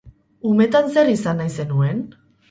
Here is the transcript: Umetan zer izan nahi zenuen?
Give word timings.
Umetan 0.51 0.87
zer 0.95 1.11
izan 1.11 1.37
nahi 1.41 1.53
zenuen? 1.57 2.01